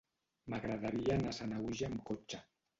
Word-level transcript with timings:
M'agradaria 0.53 1.19
anar 1.19 1.35
a 1.35 1.37
Sanaüja 1.43 1.93
amb 1.93 2.05
cotxe. 2.11 2.45